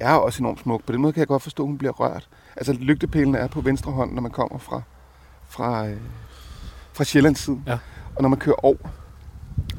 er 0.00 0.12
også 0.12 0.42
enormt 0.42 0.60
smuk. 0.60 0.84
På 0.84 0.92
den 0.92 1.00
måde 1.00 1.12
kan 1.12 1.20
jeg 1.20 1.28
godt 1.28 1.42
forstå, 1.42 1.62
at 1.62 1.66
hun 1.66 1.78
bliver 1.78 1.92
rørt. 1.92 2.28
Altså, 2.56 2.72
lygtepælene 2.72 3.38
er 3.38 3.46
på 3.46 3.60
venstre 3.60 3.92
hånd, 3.92 4.12
når 4.12 4.22
man 4.22 4.30
kommer 4.30 4.58
fra, 4.58 4.82
fra, 5.48 5.86
øh, 5.86 6.00
fra 6.92 7.04
Sjællands 7.04 7.38
side. 7.38 7.62
Ja. 7.66 7.78
Og 8.16 8.22
når 8.22 8.28
man 8.28 8.38
kører 8.38 8.64
over, 8.64 8.76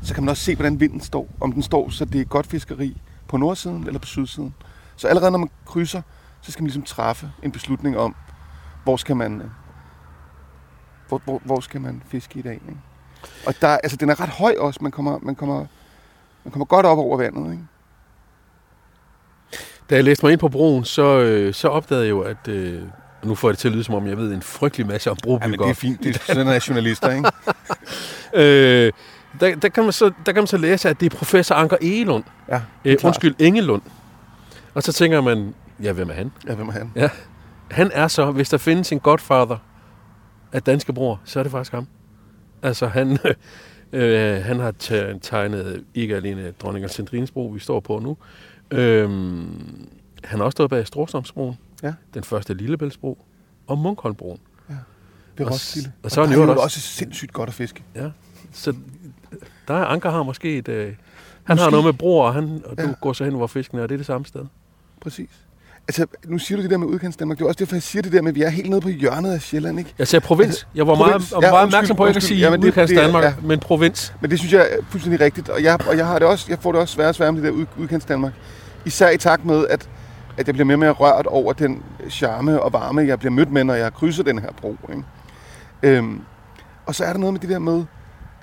så 0.03 0.13
kan 0.13 0.23
man 0.23 0.29
også 0.29 0.43
se, 0.43 0.55
hvordan 0.55 0.79
vinden 0.79 1.01
står. 1.01 1.27
Om 1.41 1.51
den 1.51 1.63
står, 1.63 1.89
så 1.89 2.05
det 2.05 2.21
er 2.21 2.25
godt 2.25 2.47
fiskeri 2.47 3.01
på 3.27 3.37
nordsiden 3.37 3.87
eller 3.87 3.99
på 3.99 4.07
sydsiden. 4.07 4.53
Så 4.95 5.07
allerede 5.07 5.31
når 5.31 5.39
man 5.39 5.49
krydser, 5.65 6.01
så 6.41 6.51
skal 6.51 6.63
man 6.63 6.67
ligesom 6.67 6.83
træffe 6.83 7.31
en 7.43 7.51
beslutning 7.51 7.97
om, 7.97 8.15
hvor 8.83 8.97
skal 8.97 9.15
man, 9.15 9.41
øh, 9.41 9.49
hvor, 11.07 11.21
hvor, 11.23 11.41
hvor 11.45 11.59
skal 11.59 11.81
man 11.81 12.01
fiske 12.05 12.39
i 12.39 12.41
dag. 12.41 12.53
Ikke? 12.53 12.77
Og 13.47 13.53
der, 13.61 13.67
altså, 13.67 13.97
den 13.97 14.09
er 14.09 14.19
ret 14.19 14.29
høj 14.29 14.55
også. 14.59 14.79
Man 14.83 14.91
kommer, 14.91 15.19
man 15.21 15.35
kommer, 15.35 15.65
man 16.43 16.51
kommer 16.51 16.65
godt 16.65 16.85
op 16.85 16.97
over 16.97 17.17
vandet. 17.17 17.51
Ikke? 17.51 17.63
Da 19.89 19.95
jeg 19.95 20.03
læste 20.03 20.25
mig 20.25 20.31
ind 20.31 20.39
på 20.39 20.49
broen, 20.49 20.83
så, 20.85 21.19
øh, 21.19 21.53
så 21.53 21.67
opdagede 21.67 22.03
jeg 22.05 22.09
jo, 22.09 22.21
at... 22.21 22.47
Øh, 22.47 22.81
nu 23.23 23.35
får 23.35 23.47
jeg 23.47 23.51
det 23.51 23.59
til 23.59 23.67
at 23.67 23.71
lyde, 23.73 23.83
som 23.83 23.95
om 23.95 24.07
jeg 24.07 24.17
ved 24.17 24.33
en 24.33 24.41
frygtelig 24.41 24.87
masse 24.87 25.11
om 25.11 25.17
Ja, 25.25 25.27
men 25.27 25.39
brobyggere. 25.39 25.67
det 25.67 25.71
er 25.71 25.75
fint. 25.75 26.03
Det 26.03 26.15
er 26.15 26.19
sådan 26.33 26.47
er 26.47 26.65
journalister, 26.69 27.11
ikke? 27.11 27.29
Øh, 28.33 28.91
der, 29.39 29.55
der, 29.55 29.69
kan 29.69 29.83
man 29.83 29.93
så, 29.93 30.05
der 30.25 30.31
kan 30.31 30.35
man 30.41 30.47
så 30.47 30.57
læse, 30.57 30.89
at 30.89 30.99
det 30.99 31.13
er 31.13 31.17
professor 31.17 31.55
Anker 31.55 31.77
Egelund. 31.81 32.23
Ja, 32.49 32.61
Øh, 32.85 32.97
undskyld, 33.03 33.35
Engelund. 33.39 33.81
Og 34.73 34.83
så 34.83 34.93
tænker 34.93 35.21
man, 35.21 35.53
ja, 35.83 35.91
hvem 35.91 36.09
er 36.09 36.13
han? 36.13 36.31
Ja, 36.47 36.55
hvem 36.55 36.67
er 36.67 36.71
han? 36.71 36.91
Ja. 36.95 37.09
Han 37.71 37.91
er 37.93 38.07
så, 38.07 38.31
hvis 38.31 38.49
der 38.49 38.57
findes 38.57 38.91
en 38.91 38.99
godfather 38.99 39.57
af 40.53 40.63
danske 40.63 40.93
bror, 40.93 41.21
så 41.25 41.39
er 41.39 41.43
det 41.43 41.51
faktisk 41.51 41.71
ham. 41.71 41.87
Altså, 42.63 42.87
han, 42.87 43.17
øh, 43.93 44.43
han 44.43 44.59
har 44.59 44.71
te- 44.71 45.19
tegnet 45.19 45.83
ikke 45.93 46.15
alene 46.15 46.51
dronning 46.61 46.89
Sandrines 46.89 47.31
bro, 47.31 47.45
vi 47.53 47.59
står 47.59 47.79
på 47.79 47.99
nu. 47.99 48.17
Øhm, 48.71 49.87
han 50.23 50.39
har 50.39 50.45
også 50.45 50.55
stået 50.55 50.69
bag 50.69 50.87
Storstrømsbroen, 50.87 51.55
Ja. 51.83 51.93
den 52.13 52.23
første 52.23 52.53
Lillebæltsbro, 52.53 53.25
og 53.67 53.77
Munkholmbroen. 53.77 54.39
Ved 55.37 55.45
Og 55.45 55.51
s- 55.51 55.53
Roskilde. 55.53 55.91
og 56.03 56.11
så 56.11 56.21
er 56.21 56.25
der 56.25 56.33
jo 56.33 56.43
jo 56.43 56.49
også- 56.51 56.63
også 56.63 56.79
sindssygt 56.79 57.33
godt 57.33 57.49
at 57.49 57.55
fiske. 57.55 57.83
Ja. 57.95 58.09
Så 58.51 58.73
der 59.67 59.73
er 59.73 59.85
Anker 59.85 60.09
har 60.11 60.23
måske 60.23 60.57
et... 60.57 60.67
Øh, 60.67 60.95
han 61.43 61.57
har 61.57 61.65
Måske. 61.65 61.71
noget 61.71 61.85
med 61.85 61.93
broer, 61.93 62.27
og, 62.27 62.33
han, 62.33 62.61
og 62.65 62.77
du 62.77 62.83
Ja. 62.83 62.93
går 63.01 63.13
så 63.13 63.23
hen, 63.23 63.35
hvor 63.35 63.47
fisken 63.47 63.77
er, 63.77 63.83
og 63.83 63.89
det 63.89 63.95
er 63.95 63.97
det 63.99 64.05
samme 64.05 64.25
sted. 64.25 64.45
Præcis. 65.01 65.29
Altså, 65.87 66.05
nu 66.25 66.37
siger 66.37 66.57
du 66.57 66.61
det 66.63 66.71
der 66.71 66.77
med 66.77 66.87
udkants 66.87 67.17
Danmark. 67.17 67.37
Det 67.37 67.43
er 67.43 67.47
også 67.47 67.57
derfor, 67.59 67.75
jeg 67.75 67.83
siger 67.83 68.01
det 68.01 68.11
der 68.11 68.21
med, 68.21 68.29
at 68.29 68.35
vi 68.35 68.41
er 68.41 68.49
helt 68.49 68.69
nede 68.69 68.81
på 68.81 68.89
hjørnet 68.89 69.31
af 69.33 69.41
Sjælland, 69.41 69.79
ikke? 69.79 69.93
Jeg 69.99 70.07
sagde 70.07 70.25
provins. 70.25 70.67
Jeg 70.75 70.87
var 70.87 70.95
Provins. 70.95 71.31
meget, 71.31 71.31
jeg 71.31 71.37
var 71.37 71.47
Ja, 71.47 71.51
meget 71.51 71.65
opmærksom 71.65 71.97
på 71.97 72.03
at 72.03 72.23
sige 72.23 72.39
Jamen, 72.39 72.61
det- 72.61 72.67
udkast 72.67 72.89
det 72.89 72.97
er- 72.97 73.01
Danmark, 73.01 73.23
ja. 73.23 73.33
men 73.43 73.59
provins. 73.59 74.13
Men 74.21 74.31
det 74.31 74.39
synes 74.39 74.53
jeg 74.53 74.61
er 74.61 74.77
fuldstændig 74.89 75.21
rigtigt, 75.21 75.49
og 75.49 75.63
jeg, 75.63 75.87
og 75.89 75.97
jeg, 75.97 76.07
har 76.07 76.19
det 76.19 76.27
også, 76.27 76.45
jeg 76.49 76.57
får 76.59 76.71
det 76.71 76.81
også 76.81 76.93
sværere 76.93 77.09
og 77.11 77.15
sværere 77.15 77.31
med 77.33 77.41
det 77.41 77.47
der 77.47 77.53
ud, 77.59 77.65
udkants 77.77 78.05
Danmark. 78.05 78.33
Især 78.85 79.09
i 79.09 79.17
takt 79.17 79.45
med, 79.45 79.67
at, 79.67 79.89
at 80.37 80.47
jeg 80.47 80.55
bliver 80.55 80.65
mere 80.65 80.75
og 80.75 80.79
mere 80.79 80.91
rørt 80.91 81.25
over 81.25 81.53
den 81.53 81.83
charme 82.09 82.61
og 82.61 82.73
varme, 82.73 83.01
jeg 83.01 83.19
bliver 83.19 83.31
mødt 83.31 83.51
med, 83.51 83.63
når 83.63 83.73
jeg 83.73 83.93
krydser 83.93 84.23
den 84.23 84.39
her 84.39 84.51
bro. 84.61 84.75
Ikke? 84.89 85.03
Øhm, 85.83 86.21
og 86.85 86.95
så 86.95 87.03
er 87.05 87.11
der 87.11 87.19
noget 87.19 87.33
med 87.33 87.39
det 87.41 87.49
der 87.49 87.59
med, 87.59 87.83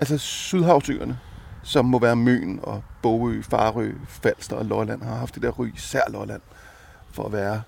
altså 0.01 0.19
Sydhavsøerne, 0.19 1.19
som 1.63 1.85
må 1.85 1.99
være 1.99 2.17
Møn 2.17 2.61
og 2.63 2.83
Bogø, 3.03 3.43
Farø, 3.43 3.91
Falster 4.09 4.57
og 4.57 4.65
Lolland, 4.65 5.03
har 5.03 5.15
haft 5.17 5.35
det 5.35 5.43
der 5.43 5.51
ry, 5.51 5.67
især 5.75 6.01
Lolland, 6.09 6.41
for 7.12 7.25
at 7.26 7.33
være 7.33 7.62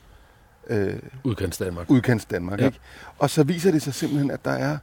øh, 0.66 0.98
Udkants 1.24 1.58
Danmark. 1.58 1.90
udkants 1.90 2.24
Danmark. 2.24 2.60
Ja. 2.60 2.66
Ikke? 2.66 2.78
Og 3.18 3.30
så 3.30 3.42
viser 3.44 3.70
det 3.70 3.82
sig 3.82 3.94
simpelthen, 3.94 4.30
at 4.30 4.44
der 4.44 4.50
er 4.50 4.78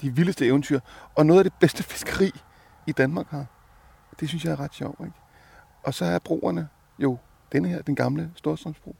de 0.00 0.14
vildeste 0.14 0.46
eventyr, 0.46 0.80
og 1.14 1.26
noget 1.26 1.40
af 1.40 1.44
det 1.44 1.52
bedste 1.60 1.82
fiskeri 1.82 2.30
i 2.86 2.92
Danmark 2.92 3.26
har. 3.30 3.46
Det 4.20 4.28
synes 4.28 4.44
jeg 4.44 4.52
er 4.52 4.60
ret 4.60 4.74
sjovt. 4.74 5.00
Ikke? 5.00 5.12
Og 5.82 5.94
så 5.94 6.04
er 6.04 6.18
broerne 6.18 6.68
jo 6.98 7.18
denne 7.52 7.68
her, 7.68 7.82
den 7.82 7.94
gamle 7.96 8.30
Storstrømsbro, 8.36 8.96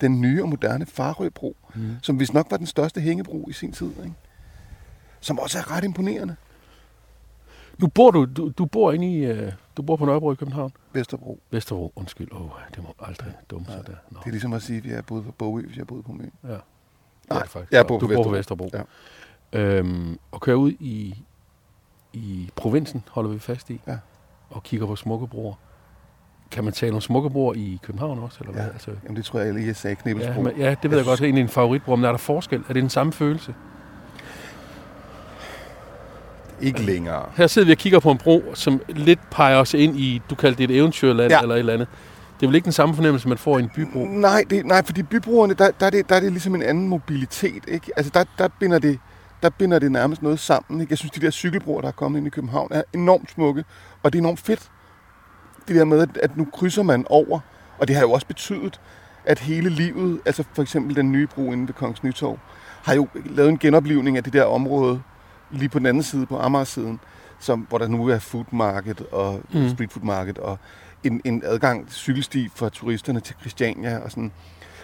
den 0.00 0.20
nye 0.20 0.42
og 0.42 0.48
moderne 0.48 0.86
Farøbro, 0.86 1.56
Mm. 1.74 1.96
som 2.02 2.20
vist 2.20 2.34
nok 2.34 2.46
var 2.50 2.56
den 2.56 2.66
største 2.66 3.00
hængebro 3.00 3.46
i 3.48 3.52
sin 3.52 3.72
tid. 3.72 3.90
Ikke? 3.90 4.12
Som 5.20 5.38
også 5.38 5.58
er 5.58 5.70
ret 5.70 5.84
imponerende. 5.84 6.36
Nu 7.78 7.86
bor 7.88 8.10
du, 8.10 8.24
du, 8.24 8.52
du 8.58 8.64
bor 8.66 8.92
inde 8.92 9.12
i, 9.12 9.30
uh, 9.30 9.38
du 9.76 9.82
bor 9.82 9.96
på 9.96 10.04
Nørrebro 10.04 10.32
i 10.32 10.34
København. 10.34 10.72
Vesterbro. 10.92 11.38
Vesterbro, 11.50 11.92
undskyld. 11.96 12.28
Åh, 12.32 12.42
oh, 12.42 12.50
det 12.74 12.82
må 12.82 12.94
aldrig 13.06 13.32
dumme 13.50 13.66
sig 13.66 13.86
der. 13.86 13.92
Nå. 14.10 14.18
Det 14.20 14.26
er 14.26 14.30
ligesom 14.30 14.52
at 14.52 14.62
sige, 14.62 14.92
at 14.92 14.98
er 14.98 15.02
boet 15.02 15.24
på 15.24 15.32
Bogø, 15.32 15.66
hvis 15.66 15.76
jeg 15.76 15.86
boet 15.86 16.04
på 16.04 16.12
Møn. 16.12 16.32
Ja. 16.44 16.48
Det 16.48 16.60
Nej, 17.30 17.38
er 17.38 17.42
det 17.42 17.50
faktisk. 17.50 17.72
jeg 17.72 17.86
bor 17.86 17.98
du 17.98 18.06
på 18.06 18.14
bor 18.14 18.22
på 18.22 18.30
Vesterbro. 18.30 18.64
Vesterbro. 18.64 18.86
Ja. 19.52 19.60
Øhm, 19.60 20.18
og 20.32 20.40
kører 20.40 20.56
ud 20.56 20.70
i, 20.80 21.24
i 22.12 22.50
provinsen, 22.56 23.04
holder 23.10 23.30
vi 23.30 23.38
fast 23.38 23.70
i, 23.70 23.80
Ja. 23.86 23.98
og 24.50 24.62
kigger 24.62 24.86
på 24.86 24.96
smukke 24.96 25.26
broer. 25.26 25.54
Kan 26.50 26.64
man 26.64 26.72
tale 26.72 26.94
om 26.94 27.00
smukke 27.00 27.30
broer 27.30 27.54
i 27.54 27.78
København 27.82 28.18
også? 28.18 28.38
Eller 28.40 28.52
hvad? 28.52 28.62
Ja. 28.64 28.68
Altså, 28.72 28.90
Jamen 29.04 29.16
det 29.16 29.24
tror 29.24 29.40
jeg 29.40 29.54
lige, 29.54 29.66
jeg 29.66 29.76
sagde 29.76 29.96
ja, 29.98 30.02
Knebelsbro. 30.02 30.42
men, 30.42 30.56
ja, 30.56 30.74
det 30.82 30.90
ved 30.90 30.98
jeg 30.98 31.06
godt. 31.06 31.18
Det 31.18 31.24
er 31.24 31.28
egentlig 31.28 31.42
en 31.42 31.48
favoritbro, 31.48 31.96
men 31.96 32.04
er 32.04 32.10
der 32.10 32.18
forskel? 32.18 32.58
Er 32.68 32.72
det 32.72 32.82
den 32.82 32.90
samme 32.90 33.12
følelse? 33.12 33.54
Ikke 36.60 36.82
længere. 36.82 37.22
Her 37.36 37.46
sidder 37.46 37.66
vi 37.66 37.72
og 37.72 37.78
kigger 37.78 37.98
på 37.98 38.10
en 38.10 38.18
bro, 38.18 38.42
som 38.54 38.80
lidt 38.88 39.20
peger 39.30 39.56
os 39.56 39.74
ind 39.74 39.96
i, 39.96 40.22
du 40.30 40.34
kaldte 40.34 40.58
det 40.58 40.70
et 40.70 40.76
eventyrland 40.76 41.32
ja. 41.32 41.40
Eller 41.40 41.54
et 41.54 41.58
eller 41.58 41.72
andet. 41.72 41.88
Det 42.40 42.46
er 42.46 42.48
vel 42.48 42.54
ikke 42.54 42.64
den 42.64 42.72
samme 42.72 42.94
fornemmelse, 42.94 43.28
man 43.28 43.38
får 43.38 43.58
i 43.58 43.62
en 43.62 43.70
bybro? 43.76 44.04
Nej, 44.04 44.44
det, 44.50 44.66
nej 44.66 44.84
fordi 44.84 45.02
bybroerne, 45.02 45.54
der, 45.54 45.70
der, 45.80 45.86
er 45.86 45.90
det, 45.90 46.08
der 46.08 46.16
er 46.16 46.20
det 46.20 46.32
ligesom 46.32 46.54
en 46.54 46.62
anden 46.62 46.88
mobilitet. 46.88 47.62
Ikke? 47.68 47.92
Altså 47.96 48.12
der, 48.14 48.24
der, 48.38 48.48
binder 48.60 48.78
det, 48.78 48.98
der 49.42 49.50
binder 49.50 49.78
det 49.78 49.92
nærmest 49.92 50.22
noget 50.22 50.38
sammen. 50.38 50.80
Ikke? 50.80 50.92
Jeg 50.92 50.98
synes, 50.98 51.12
de 51.12 51.20
der 51.20 51.30
cykelbroer, 51.30 51.80
der 51.80 51.88
er 51.88 51.92
kommet 51.92 52.18
ind 52.18 52.26
i 52.26 52.30
København, 52.30 52.68
er 52.70 52.82
enormt 52.94 53.30
smukke. 53.30 53.64
Og 54.02 54.12
det 54.12 54.18
er 54.18 54.22
enormt 54.22 54.40
fedt. 54.40 54.70
Det 55.68 55.76
der 55.76 55.84
med, 55.84 56.00
at, 56.00 56.08
at 56.22 56.36
nu 56.36 56.46
krydser 56.52 56.82
man 56.82 57.04
over. 57.10 57.40
Og 57.78 57.88
det 57.88 57.96
har 57.96 58.02
jo 58.02 58.12
også 58.12 58.26
betydet, 58.26 58.80
at 59.24 59.38
hele 59.38 59.70
livet, 59.70 60.20
altså 60.26 60.44
for 60.52 60.62
eksempel 60.62 60.96
den 60.96 61.12
nye 61.12 61.26
bro 61.26 61.52
inde 61.52 61.68
ved 61.68 61.74
Kongens 61.74 62.02
Nytorv, 62.02 62.38
har 62.82 62.94
jo 62.94 63.08
lavet 63.24 63.48
en 63.48 63.58
genoplivning 63.58 64.16
af 64.16 64.24
det 64.24 64.32
der 64.32 64.44
område 64.44 65.02
lige 65.50 65.68
på 65.68 65.78
den 65.78 65.86
anden 65.86 66.02
side, 66.02 66.26
på 66.26 66.38
Amager-siden, 66.38 67.00
som, 67.40 67.60
hvor 67.68 67.78
der 67.78 67.88
nu 67.88 68.06
er 68.08 68.18
food 68.18 68.44
market 68.52 69.00
og 69.00 69.40
Mm. 69.52 69.68
street 69.68 69.92
food 69.92 70.04
market 70.04 70.38
og 70.38 70.58
en, 71.04 71.20
en 71.24 71.42
adgang 71.44 71.92
cykelsti 71.92 72.48
for 72.54 72.68
turisterne 72.68 73.20
til 73.20 73.36
Christiania 73.40 73.98
og 73.98 74.10
sådan. 74.10 74.32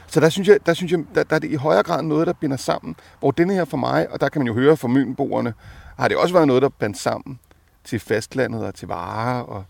Så 0.06 0.20
der 0.20 0.28
synes 0.28 0.48
jeg, 0.48 0.58
der, 0.66 0.74
synes 0.74 0.92
jeg 0.92 1.04
der, 1.14 1.22
der 1.24 1.36
er 1.36 1.40
det 1.40 1.50
i 1.50 1.54
højere 1.54 1.82
grad 1.82 2.02
noget, 2.02 2.26
der 2.26 2.32
binder 2.32 2.56
sammen. 2.56 2.96
Hvor 3.20 3.30
denne 3.30 3.54
her 3.54 3.64
for 3.64 3.76
mig, 3.76 4.10
og 4.10 4.20
der 4.20 4.28
kan 4.28 4.40
man 4.40 4.46
jo 4.46 4.54
høre 4.54 4.76
fra 4.76 4.88
mønboerne, 4.88 5.54
har 5.98 6.08
det 6.08 6.16
også 6.16 6.34
været 6.34 6.46
noget, 6.46 6.62
der 6.62 6.68
bandt 6.68 6.98
sammen 6.98 7.38
til 7.84 8.00
fastlandet 8.00 8.64
og 8.66 8.74
til 8.74 8.88
varer, 8.88 9.40
og, 9.40 9.64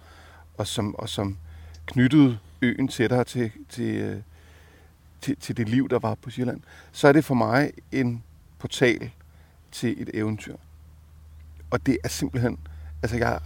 og, 0.59 0.67
som, 0.67 0.95
og 0.97 1.09
som 1.09 1.37
knyttede 1.87 2.39
øen 2.63 2.89
tættere 2.89 3.25
til, 3.25 3.51
til, 3.69 3.95
øh, 3.97 4.17
til, 5.21 5.37
til 5.37 5.57
det 5.57 5.69
liv, 5.69 5.89
der 5.89 5.99
var 5.99 6.15
på 6.15 6.31
Sjælland. 6.31 6.61
Så 6.93 7.09
er 7.09 7.13
det 7.13 7.25
for 7.25 7.35
mig 7.35 7.71
en 7.93 8.23
portal 8.59 9.11
til 9.73 10.03
et 10.03 10.11
eventyr. 10.15 10.57
Og 11.75 11.87
det 11.87 11.99
er 12.05 12.09
simpelthen, 12.09 12.59
altså 13.03 13.17
jeg 13.17 13.41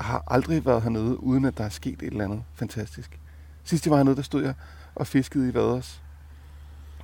har 0.00 0.24
aldrig 0.26 0.66
været 0.66 0.82
hernede, 0.82 1.22
uden 1.22 1.44
at 1.44 1.58
der 1.58 1.64
er 1.64 1.68
sket 1.68 2.02
et 2.02 2.06
eller 2.06 2.24
andet 2.24 2.44
fantastisk. 2.54 3.20
Sidst 3.64 3.86
jeg 3.86 3.90
var 3.90 3.96
hernede, 3.96 4.16
der 4.16 4.22
stod 4.22 4.42
jeg 4.42 4.54
og 4.94 5.06
fiskede 5.06 5.48
i 5.48 5.54
Vaders. 5.54 6.02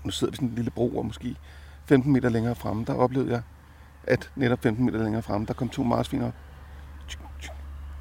Nu 0.05 0.11
sidder 0.11 0.31
vi 0.31 0.37
sådan 0.37 0.49
en 0.49 0.55
lille 0.55 0.71
bro, 0.71 0.99
og 0.99 1.07
måske 1.07 1.37
15 1.85 2.13
meter 2.13 2.29
længere 2.29 2.55
fremme, 2.55 2.85
der 2.85 2.95
oplevede 2.95 3.31
jeg, 3.31 3.43
at 4.05 4.31
netop 4.37 4.63
15 4.63 4.85
meter 4.85 5.03
længere 5.03 5.23
fremme, 5.23 5.47
der 5.47 5.55
kom 5.55 5.69
to 5.69 5.83
marsvin 5.83 6.23
op. 6.23 6.35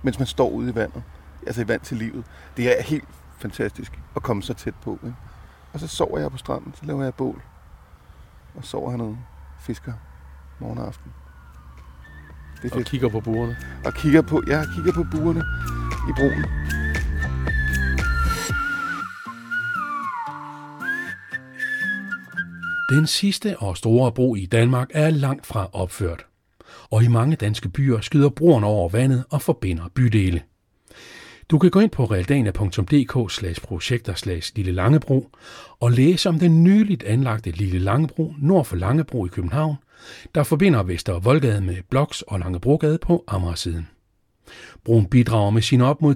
Mens 0.03 0.19
man 0.19 0.27
står 0.27 0.50
ude 0.50 0.69
i 0.69 0.75
vandet. 0.75 1.03
Altså 1.48 1.62
i 1.62 1.67
vand 1.67 1.81
til 1.81 1.98
livet. 1.98 2.25
Det 2.57 2.79
er 2.79 2.84
helt 2.84 3.07
fantastisk 3.38 4.00
at 4.15 4.24
komme 4.24 4.43
så 4.43 4.53
tæt 4.53 4.75
på. 4.75 5.00
Ikke? 5.03 5.15
Og 5.74 5.79
så 5.79 5.88
sover 5.88 6.19
jeg 6.19 6.31
på 6.31 6.38
stranden, 6.38 6.74
så 6.75 6.86
laver 6.86 7.03
jeg 7.03 7.13
bål. 7.13 7.41
Og 8.55 8.63
sover 8.63 8.89
hernede. 8.89 9.17
Fisker 9.60 9.93
morgen 10.60 10.77
og 10.77 10.88
aften. 10.88 11.12
Det 12.62 12.72
er 12.72 12.76
Og 12.76 12.78
fedt. 12.78 12.90
kigger 12.90 13.10
på 13.10 13.20
burerne. 13.20 13.58
Og 13.86 13.94
kigger 13.94 14.22
på, 14.22 14.44
jeg 14.48 14.66
kigger 14.76 14.92
på 14.94 15.04
burene 15.12 15.44
i 16.10 16.12
broen. 16.18 16.46
Den 22.90 23.08
sidste 23.08 23.58
og 23.60 23.78
store 23.78 24.12
bro 24.12 24.36
i 24.36 24.46
Danmark 24.46 24.88
er 24.94 25.10
langt 25.10 25.46
fra 25.46 25.70
opført. 25.74 26.26
Og 26.92 27.04
i 27.04 27.08
mange 27.08 27.36
danske 27.36 27.70
byer 27.70 28.02
skyder 28.02 28.30
broerne 28.30 28.66
over 28.68 28.90
vandet 28.90 29.24
og 29.30 29.42
forbinder 29.42 29.84
bydele. 29.96 30.42
Du 31.51 31.60
kan 31.60 31.72
gå 31.72 31.80
ind 31.80 31.92
på 31.92 32.06
realdania.dk 32.06 33.13
projekter 33.63 34.51
Lille 34.56 34.72
Langebro 34.72 35.30
og 35.80 35.92
læse 35.92 36.30
om 36.30 36.39
den 36.39 36.63
nyligt 36.63 37.04
anlagte 37.04 37.51
Lille 37.51 37.80
Langebro 37.80 38.34
nord 38.38 38.66
for 38.66 38.75
Langebro 38.75 39.25
i 39.25 39.30
København, 39.30 39.75
der 40.36 40.44
forbinder 40.44 40.84
Vester 40.84 41.20
Voldgade 41.20 41.62
med 41.62 41.77
Bloks 41.89 42.22
og 42.22 42.39
Langebrogade 42.39 42.98
på 42.98 43.24
Amagersiden. 43.27 43.88
Broen 44.84 45.06
bidrager 45.06 45.50
med 45.50 45.62
sine 45.62 45.86
op 45.86 46.01
mod 46.01 46.16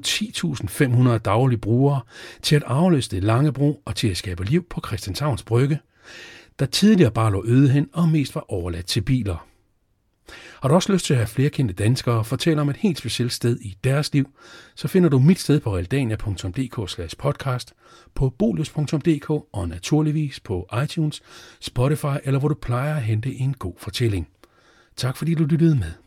10.500 1.10 1.18
daglige 1.18 1.60
brugere 1.60 2.02
til 2.42 2.56
at 2.56 2.64
afløse 2.66 3.20
Langebro 3.20 3.82
og 3.86 3.96
til 3.96 4.08
at 4.08 4.18
skabe 4.18 4.46
liv 4.46 4.66
på 4.70 4.82
Christianshavns 4.88 5.44
Brygge, 5.44 5.80
der 6.60 6.66
tidligere 6.66 7.12
bare 7.12 7.32
lå 7.32 7.44
øde 7.48 7.70
hen 7.70 7.90
og 7.94 8.10
mest 8.10 8.36
var 8.36 8.46
overladt 8.52 8.86
til 8.86 9.02
biler. 9.02 9.51
Har 10.62 10.70
du 10.70 10.76
også 10.76 10.94
lyst 10.94 11.06
til 11.06 11.14
at 11.14 11.18
have 11.18 11.28
flere 11.28 11.50
kendte 11.50 11.74
danskere 11.74 12.24
fortælle 12.24 12.62
om 12.62 12.70
et 12.70 12.78
helt 12.78 12.98
specielt 12.98 13.34
sted 13.34 13.60
i 13.62 13.78
deres 13.84 14.14
liv, 14.14 14.30
så 14.76 14.88
finder 14.88 15.10
du 15.10 15.20
mit 15.20 15.40
sted 15.40 15.60
på 15.60 15.76
realdania.dk 15.76 17.18
podcast, 17.18 17.74
på 18.16 18.30
bolus.dk 18.30 19.30
og 19.30 19.68
naturligvis 19.68 20.40
på 20.40 20.68
iTunes, 20.84 21.22
Spotify 21.60 22.18
eller 22.24 22.40
hvor 22.40 22.50
du 22.50 22.56
plejer 22.56 22.96
at 22.96 23.04
hente 23.04 23.34
en 23.34 23.54
god 23.54 23.74
fortælling. 23.78 24.28
Tak 24.96 25.18
fordi 25.18 25.34
du 25.34 25.44
lyttede 25.44 25.76
med. 25.76 26.01